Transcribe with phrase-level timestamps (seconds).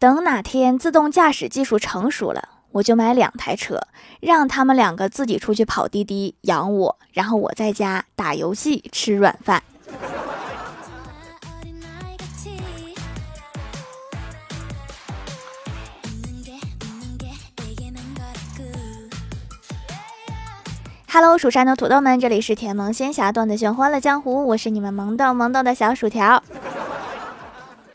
[0.00, 3.80] 等哪天自动驾驶技术成熟了，我就买两台车，
[4.20, 9.60] 让他们两个自己出去跑滴滴养我，然后我在家打游戏吃软饭。
[21.10, 26.40] Hello，蜀山的土豆们，这里是甜萌仙侠段子秀欢乐江湖，我是你们萌豆萌豆的小薯条。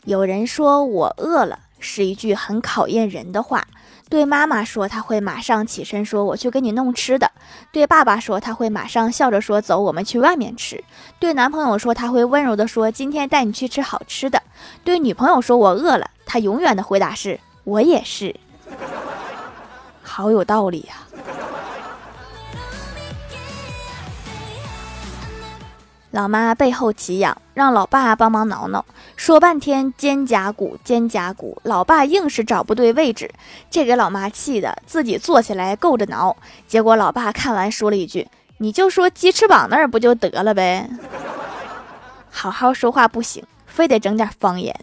[0.04, 1.60] 有人说我饿了。
[1.84, 3.64] 是一句很考验人的话。
[4.08, 7.30] 对妈妈说，他会马上起身说：“我去给你弄吃的。”
[7.72, 10.82] 对爸爸说，他会马上笑着说：“走，我们去外面吃。”
[11.18, 14.42] 对男朋友说，他会温柔的说：“今天带你去吃好吃的。”
[14.84, 18.34] 对女朋友说：“我饿了。”他永远的回答是：“我也是。
[20.02, 20.94] ”好有道理呀。
[26.10, 28.84] 老妈背后起痒，让老爸帮忙挠挠，
[29.16, 33.30] 说半天肩胛骨，肩胛骨，老爸硬是找不对位置，
[33.70, 36.36] 这给老妈气的自己坐起来够着挠。
[36.66, 40.88] 结果老爸看完说了一句：“你就说鸡翅膀那儿不就得了呗？
[42.30, 44.74] 好好说话不行，非得整点方言。”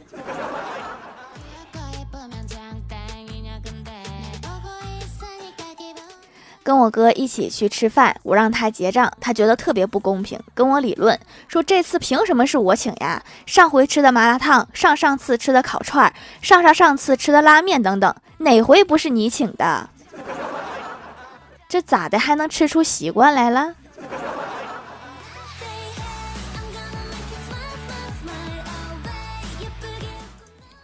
[6.71, 11.19] 跟我哥一起去吃饭，我让他结账，他觉得特别不公平，跟我理论
[11.49, 13.21] 说这次凭什么是我请呀？
[13.45, 19.89] 上回吃的麻辣烫，上上次吃的烤串，上上上次吃的拉面等等，哪回不是你请的？
[21.67, 23.75] 这咋的还能吃出习惯来了？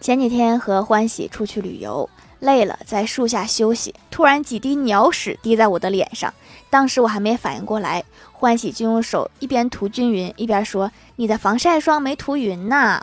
[0.02, 2.10] 前几天和欢喜出去旅游。
[2.40, 3.94] 累了，在树下休息。
[4.10, 6.34] 突然几滴鸟屎滴在我的脸上，
[6.70, 13.02] 当时我还没反应过来，欢喜就用手一边涂均匀，一边说：“你的防晒霜没涂匀呢。”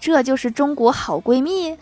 [0.00, 1.76] 这就是中国好闺蜜。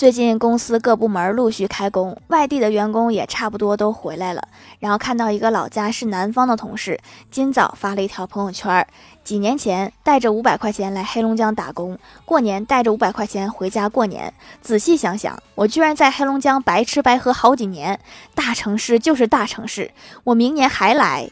[0.00, 4.48] 最近公司各部门陆续开工，外地的员工也差不多都回来了。
[4.78, 6.98] 然后看到一个老家是南方的同事，
[7.30, 8.86] 今早发了一条朋友圈：
[9.22, 14.32] 几年前带着五百块钱来黑龙江打工，过年带着五百块钱回家过年。
[14.62, 18.00] 仔细想想，我居然在黑龙江白吃白喝好几年。
[18.34, 19.90] 大城市就是大城市，
[20.24, 21.28] 我明年还来。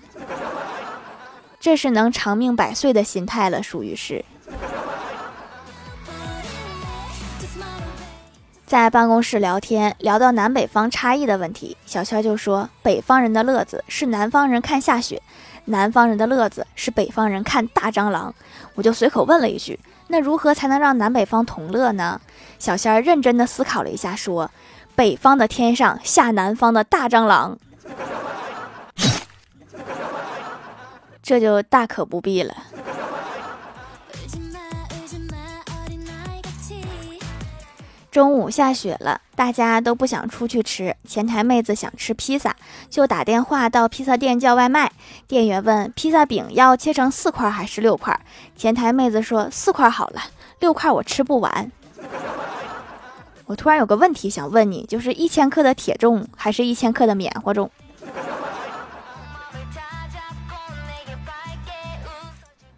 [1.59, 4.23] 这是能长命百岁的心态了，属于是。
[8.69, 15.23] 在办公室聊天，聊到南北方差异的问题，小圈就说：“北方人的乐子是南方人看下雪，
[15.65, 18.35] 南方人的乐子是北方人看大蟑螂。”
[18.77, 22.21] 我就随口问了一句：“那如何才能让南北方同乐呢？”
[22.61, 24.51] 小仙儿认真的思考了一下，说
[24.95, 27.59] ：“北方的天上下南方的大蟑螂，
[31.23, 32.55] 这就大可不必了。”
[38.11, 40.97] 中午下雪了，大家都不想出去吃。
[41.07, 42.57] 前台妹子想吃披萨，
[42.89, 44.91] 就打电话到披萨店叫外卖。
[45.27, 48.19] 店员问：“披萨饼要切成四块还是六块？”
[48.57, 50.23] 前台妹子说：“四块好了，
[50.61, 51.71] 六块我吃不完。”
[53.45, 57.71] 我突然有个问题想问你，就是一千克的铁重还是一千克的棉花重？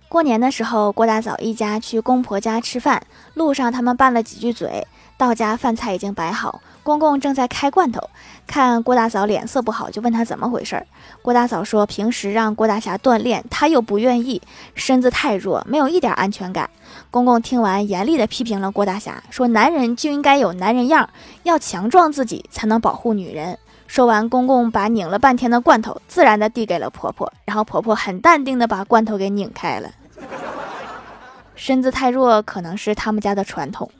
[0.08, 3.00] 过年的时候，郭大嫂一家去公婆家吃饭，
[3.34, 4.84] 路上他们拌了几句嘴。
[5.20, 8.00] 到家，饭菜已经摆好，公公正在开罐头。
[8.46, 10.86] 看郭大嫂脸色不好，就问她怎么回事儿。
[11.20, 14.40] 郭大嫂说：“平时让郭大侠锻炼，他又不愿意，
[14.74, 16.70] 身子太弱，没有一点安全感。”
[17.12, 21.06] 公公听完，严厉地批评了郭大侠，说：“男人就应该有男人样，
[21.42, 29.90] 要强壮自己，才能保护女人。”说完，公公把拧了半天的罐头自然地递给了婆婆，然后婆婆很淡定地把罐头给拧开了。
[31.54, 33.90] 身子太弱，可能是他们家的传统。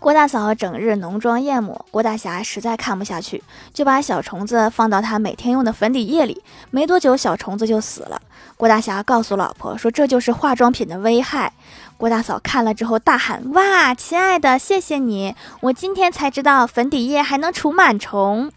[0.00, 3.42] 郭大嫂整日浓妆艳抹，郭大侠实在看不下去，
[3.74, 6.42] 就把小虫子放到他每天用的粉底液里。
[6.70, 8.22] 没多久，小虫子就死了。
[8.56, 11.52] 郭大侠告诉老婆说：“这就是化妆品的危害。”
[11.98, 15.34] 郭大嫂看了之后大喊：“哇，亲爱的，谢谢你！
[15.60, 18.52] 我今天才知道粉底液还能除螨虫，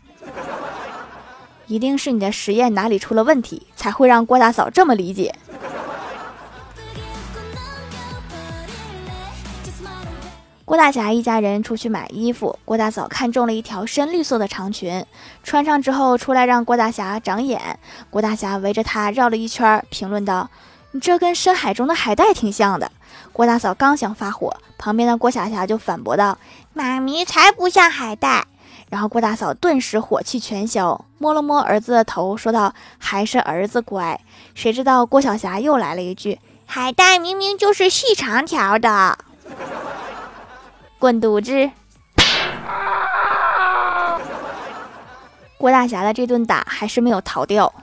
[1.66, 5.34] 一定是你的实验哪里出了问题，才会让郭大嫂这么理解。”
[10.72, 15.06] 郭大侠一家人出去买衣服，郭大嫂看中了一条深绿色的长裙，
[15.44, 17.78] 穿上之后出来让郭大侠长眼。
[18.10, 20.50] 郭大侠围着她绕了一圈，评论道
[20.92, 22.90] ：“你这跟深海中的海带挺像的。”
[23.34, 26.38] 郭大嫂刚想发火，旁边的郭霞霞就反驳道
[26.72, 28.46] ：“妈咪才不像海带。”
[28.90, 34.18] 然后郭大嫂顿时火气全消，摸了摸儿子的头，说道：“还是儿子乖。”
[34.56, 39.18] 谁知道郭晓霞又来了一句：“海带明明就是细长条的，
[41.02, 41.72] 滚犊子！”
[45.58, 47.74] 郭大侠的这顿打还是没有逃掉。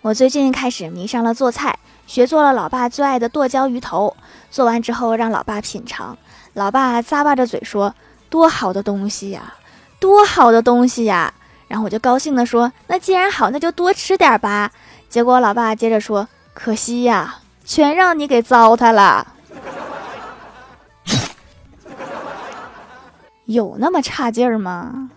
[0.00, 4.16] 我最近开始迷上了做菜，学做了老爸最爱的剁椒鱼头。
[4.50, 6.16] 做完之后让老爸品尝，
[6.54, 7.94] 老爸咂巴着嘴说
[8.30, 9.54] ：“多好的东西呀，
[9.98, 11.32] 多好的东西呀！”
[11.68, 14.70] 然后我就高兴地说：“那既然好，那就多吃点吧。”
[15.08, 19.34] 结果老爸接着说：“可惜呀，全让你给糟蹋了。
[23.44, 25.10] ”有那么差劲儿吗？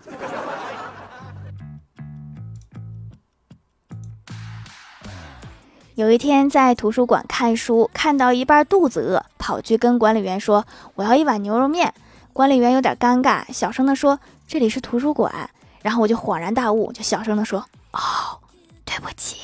[5.94, 11.92] 有一天在图书馆看书，看到一半肚子饿，跑去跟管理员说：“我要一碗牛肉面。”
[12.32, 15.50] 管理员有点尴尬，小声的说：“这里是图书馆。”
[15.82, 18.38] 然后我就恍然大悟，就小声的说：“哦，
[18.84, 19.38] 对不起，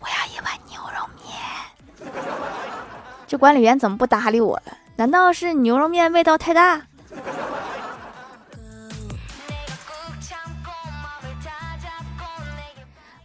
[0.00, 2.12] 我要一碗牛肉面。
[3.28, 4.72] ”这管理员怎么不搭理我了？
[4.96, 6.82] 难道是牛肉面味道太大？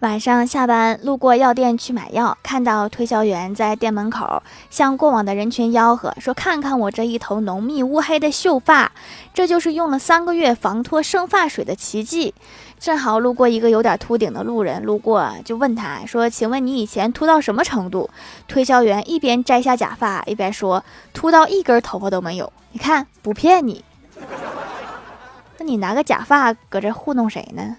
[0.05, 8.91] 晚上下班路过药店去买药，看到推销员在店门口向过往的人群吆喝说：“看看我这一头浓密乌黑的秀发，
[9.33, 12.35] 这就是用了三个月防脱生发水的奇迹。”
[12.79, 18.07] 正好路过一个有点秃顶的路人，路过就问他说：“请问你以前秃到什么程度？”
[18.47, 23.83] 推销员一边摘下假发，一边说：“秃到一根头发都没有。”你看，不骗你。
[25.57, 27.77] 那你拿个假发搁这糊弄谁呢？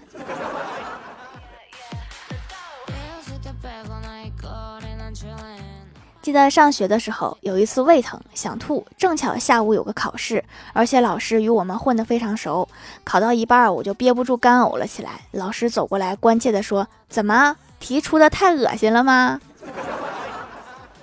[6.27, 10.43] 记得上学的时候，有一次胃疼想吐，正巧下午有个考试，
[10.73, 12.67] 而且老师与我们混得非常熟。
[13.05, 15.21] 考到一半，我就憋不住干呕了起来。
[15.31, 19.39] 老师走过来，关切地说：“怎么题出的太恶心了吗？”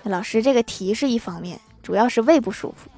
[0.05, 2.91] 老师，这个题是一方面，主要是胃不舒服。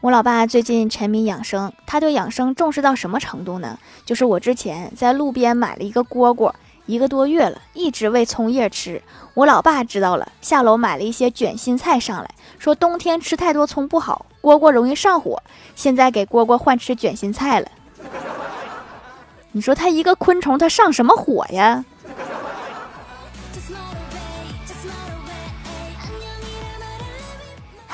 [0.00, 3.78] 我老爸最近沉迷养生，他对养生重视到什么程度呢？
[4.06, 6.50] 就是我之前在路边买了一个蝈蝈。
[6.86, 9.00] 一个多月了，一直喂葱叶吃。
[9.34, 15.42] 我老爸知道了，下楼买了一些卷心菜上来，说冬天吃太多葱不好，蝈蝈容易上火。
[15.74, 17.68] 现在给蝈蝈换吃卷心菜了。
[19.52, 21.84] 你说它一个昆虫，它上什么火呀？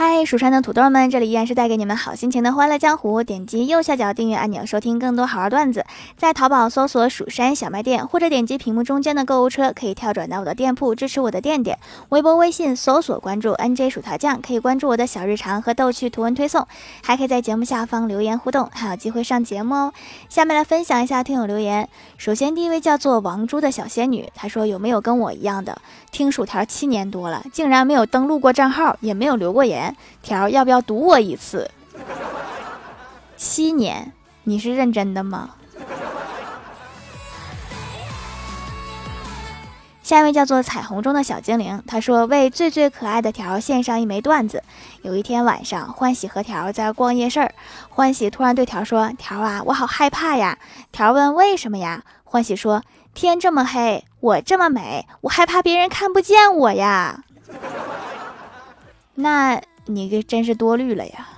[0.00, 3.25] 嗨，蜀山的土豆们，这里依然是带给你们好心情的欢乐江湖。
[3.25, 5.85] 点击右下角订阅按钮，收听更多好玩段子。
[6.17, 11.77] 在淘宝搜索“蜀山小卖店”，或者点击屏幕中间的购物车，可以跳转到我的店铺，支持我的店点。
[12.11, 16.65] 微博、微信搜索关注 “nj 薯条酱”，可以关注我的小日常和逗趣图文推送，
[17.03, 19.93] 还可以在节目下方留言互动，还有机会上节目哦。
[20.29, 21.89] 下面来分享一下听友留言。
[22.17, 25.77] 首先，第一位叫做王珠的小仙女，她说：“有没有跟我一样的
[26.12, 29.88] 听薯条七年多了，竟然没有登录过账号，也没有留过言？”
[30.23, 31.70] 条要不要赌我一次？
[33.37, 34.12] 七年，
[34.44, 35.50] 你是认真的吗？
[40.02, 44.62] 下一位叫做彩虹中的小精灵，他说为最最可爱的条献上一枚段子。
[45.02, 47.52] 有一天晚上，欢喜和条在逛夜市，
[47.91, 50.58] 欢喜突然对条说：“条啊，我好害怕呀。”
[50.91, 52.82] 条问：“为什么呀？”欢喜说
[53.13, 57.22] ：“天这么黑，我这么美，我害怕别人看不见我呀。
[59.15, 59.60] ”那。
[59.91, 61.29] 你这真是多虑了呀！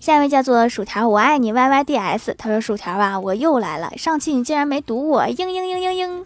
[0.00, 2.34] 下一位叫做薯条，我爱你 Y Y D S。
[2.36, 6.24] 他说：“薯条啊，我又来了，上期你竟然没堵我，嘤嘤嘤嘤嘤。”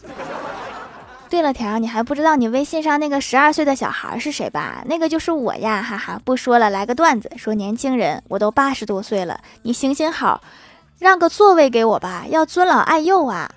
[1.28, 4.84] 对了，条，你还不知道你微信上那个十二岁的小孩是谁吧？
[4.86, 6.20] 那个就是我呀，哈哈！
[6.24, 10.40] 不说了，来个段子，说年轻人，我都八十多岁了，你行行好，
[11.00, 13.50] 让个座位给我吧，要尊老爱幼啊！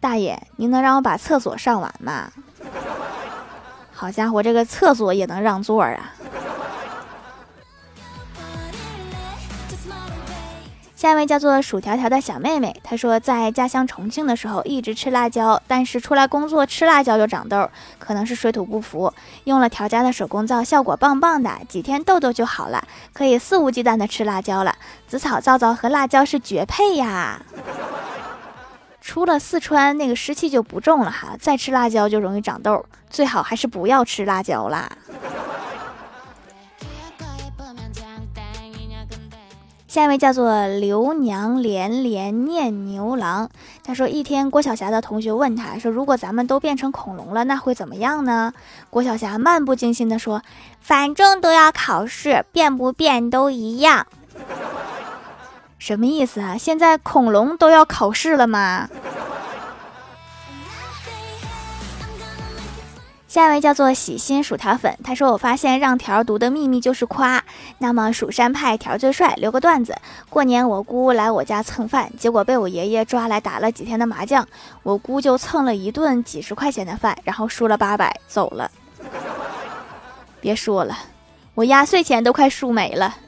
[0.00, 2.30] 大爷，您能让我把厕所上完吗？
[3.92, 6.12] 好家伙，这个厕所也能让座啊！
[10.96, 19.12] 下一位叫做薯条条的小妹妹，她说在家乡重庆的时候一直吃辣椒，但是出来工作吃辣椒就长痘，可能是水土不服。
[19.44, 22.82] 用了条家的手工皂，效果棒棒的，几天痘痘就好了，
[23.12, 24.74] 可以肆无忌惮的吃辣椒了。
[25.06, 27.40] 紫草皂皂和辣椒是绝配呀！
[29.06, 34.90] 出了四川，那个湿气就不重了哈，再吃辣椒就容易长痘，最好还是不要吃辣椒啦。
[39.86, 43.48] 下一位叫做刘娘连连念牛郎，
[43.84, 48.52] 他说一天郭晓霞的同学问他说，如果咱们都变成恐龙了，那会怎么样呢？
[48.90, 50.42] 郭晓霞漫不经心地说，
[50.80, 54.08] 反正都要考试，变不变都一样。
[55.86, 56.58] 什么意思啊？
[56.58, 58.90] 现在恐龙都要考试了吗？
[63.28, 67.40] 下一位叫做喜心薯条粉，他说：“我发现让条读的秘密就是夸。
[67.78, 69.94] 那么蜀山派条最帅，留个段子。
[70.28, 74.44] 过年我姑来我家蹭饭，结果被我爷爷抓来打了几天的麻将，
[74.82, 78.68] 我姑就蹭了一顿几十块钱的饭，然后输了八百走了。
[80.40, 80.98] 别说了，
[81.54, 83.18] 我压岁钱都快输没了。”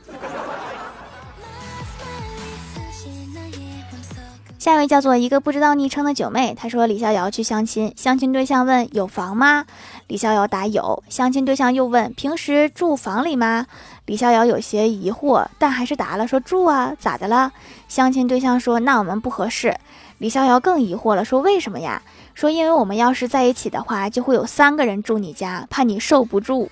[4.69, 9.65] 下一位叫做一个不知道昵称的九妹，她说李逍遥去相亲，相亲对象问有房吗？
[10.09, 11.03] 李逍遥答有。
[11.09, 13.65] 相亲对象又问平时住房里吗？
[14.05, 17.51] 李逍遥有些疑惑，但还是答了说住啊，咋的了？
[17.89, 19.75] 相亲对象说那我们不合适。
[20.19, 22.03] 李逍遥更疑惑了，说为什么呀？
[22.35, 26.71] 说因为我们要是在一起的话，就会有三个人住你家，怕你受不住。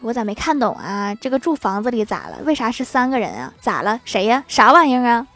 [0.00, 1.14] 我咋没看懂啊？
[1.14, 2.38] 这个住房子里咋了？
[2.46, 3.52] 为啥是三个人啊？
[3.60, 4.00] 咋了？
[4.06, 4.42] 谁呀？
[4.48, 5.26] 啥玩意儿啊？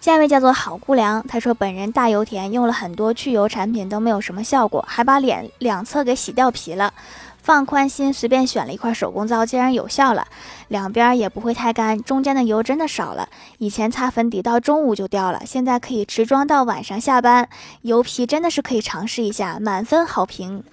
[0.00, 6.94] 下一位叫做好姑娘，她说本人大油田用了很多去油产品都没有什么效果，还把脸两侧给洗掉皮了。
[7.42, 10.26] 放宽心，随便选了一块手工皂，竟然有效了，
[10.68, 13.28] 两边也不会太干，中间的油真的少了。
[13.58, 17.48] 以前擦粉底到中午就掉了，现在可以持妆到晚上下班，
[17.82, 20.64] 油皮真的是可以尝试一下，满分好评。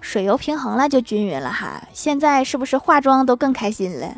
[0.00, 4.14] 水油平衡了就均匀了哈，现在是不是化妆都更开心了？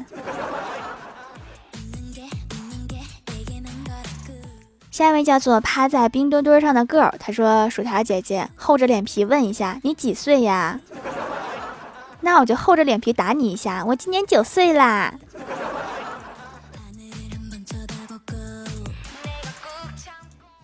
[4.96, 10.80] 下一位叫做趴在冰墩墩上的 girl，他说：“薯条姐姐，厚着脸皮问一下，你几岁呀？
[12.22, 15.12] 那我就厚着脸皮打你一下，我今年九岁啦。”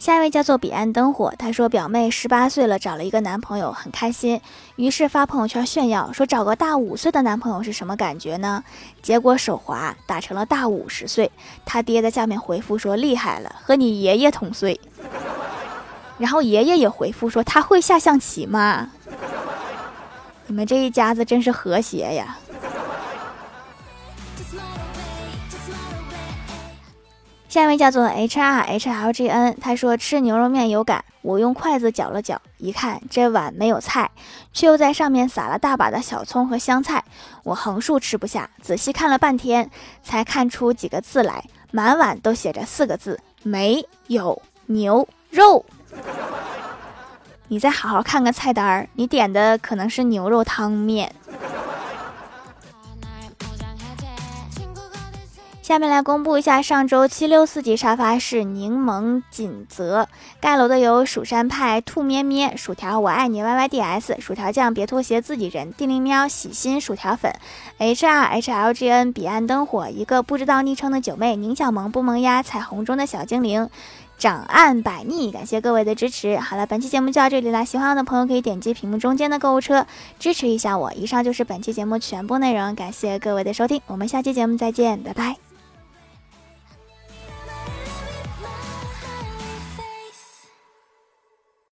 [0.03, 4.41] 下一位叫做彼岸灯火，他说表妹十八岁了，找了一个男朋友，很开心，
[4.75, 8.65] 于是发朋友圈炫耀，说找个大五岁的男朋友是什么感觉呢？
[9.01, 11.31] 结果手滑打成了大五十岁，
[11.65, 14.81] 他爹在下面回复说厉害了，和你爷爷同岁。
[16.19, 18.91] 然后爷爷也回复说他会下象棋吗？
[20.49, 22.37] 你们这一家子真是和谐呀。
[27.53, 34.11] 下一位叫做 H R H L G N，他说吃牛肉面有感，我用筷子搅了搅，一看这碗没有菜，
[34.55, 37.05] 却又在上面撒了大把的小葱和香菜，
[37.45, 39.71] 我横竖吃不下，仔细看了半天，
[40.03, 45.63] 才看出几个字来，满碗都写着四个字：没有牛肉。
[47.49, 51.15] 你再好好看看菜单儿，你点的可能是牛肉汤面。
[55.63, 60.09] 下面来公布一下上周七六四级沙发是柠檬锦泽。
[60.41, 67.33] 盖楼的有蜀山派兔咩咩薯条我爱你 Y Y D S 薯条酱别拖鞋自己人地灵喵喜心薯条粉
[67.79, 73.71] H R H L G N 彼岸灯火一个不知道昵称的九妹宁小萌不萌呀彩虹中的小精灵。
[74.23, 76.39] 长岸百逆感谢各位的支持。
[76.39, 79.85] 好了，本期节目就到这里了，喜欢我的朋友可以点击屏幕中间的购物车
[80.21, 80.93] 支持一下我。
[80.93, 85.35] 以上就是本期节目全部内容，感谢各位的收听，我们下期节目再见，拜拜。